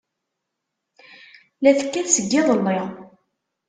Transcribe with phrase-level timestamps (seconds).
[1.61, 2.77] La tekkat seg yiḍelli.